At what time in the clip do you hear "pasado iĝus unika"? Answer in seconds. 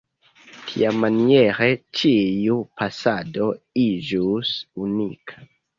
2.81-5.49